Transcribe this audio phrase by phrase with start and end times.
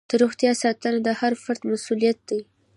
[0.09, 2.39] د روغتیا ساتنه د هر فرد مسؤلیت دی.